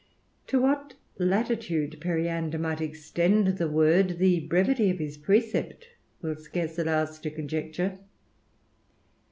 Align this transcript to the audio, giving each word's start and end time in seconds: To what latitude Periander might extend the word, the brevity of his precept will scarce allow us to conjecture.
To 0.47 0.59
what 0.59 0.95
latitude 1.19 1.95
Periander 2.01 2.57
might 2.57 2.81
extend 2.81 3.59
the 3.59 3.69
word, 3.69 4.17
the 4.17 4.39
brevity 4.39 4.89
of 4.89 4.97
his 4.97 5.15
precept 5.15 5.89
will 6.23 6.37
scarce 6.37 6.79
allow 6.79 7.03
us 7.03 7.19
to 7.19 7.29
conjecture. 7.29 7.99